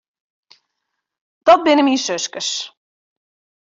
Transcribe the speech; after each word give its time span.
Dat 1.45 1.63
binne 1.65 1.83
myn 1.85 2.01
suskes. 2.05 2.49